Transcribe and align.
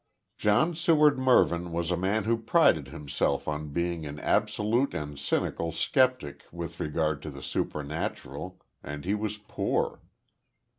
John 0.35 0.73
Seward 0.73 1.19
Mervyn 1.19 1.71
was 1.71 1.91
a 1.91 1.95
man 1.95 2.23
who 2.23 2.35
prided 2.35 2.87
himself 2.87 3.47
on 3.47 3.69
being 3.69 4.03
an 4.07 4.17
absolute 4.19 4.95
and 4.95 5.19
cynical 5.19 5.71
sceptic 5.71 6.41
with 6.51 6.79
regard 6.79 7.21
to 7.21 7.29
the 7.29 7.43
supernatural, 7.43 8.59
and 8.83 9.05
he 9.05 9.13
was 9.13 9.37
poor. 9.37 10.01